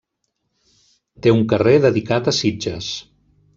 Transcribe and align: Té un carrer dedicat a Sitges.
Té 1.27 1.35
un 1.35 1.45
carrer 1.53 1.75
dedicat 1.85 2.33
a 2.33 2.37
Sitges. 2.41 2.91